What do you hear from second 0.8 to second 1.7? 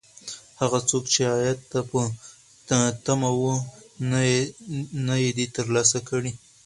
څوک چې عاید